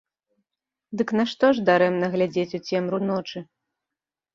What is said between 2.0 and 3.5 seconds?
глядзець у цемру ночы?